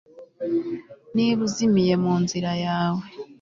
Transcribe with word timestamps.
niba 1.15 1.39
uzimiye 1.47 1.93
munzira 2.03 2.51
yawe 2.65 3.03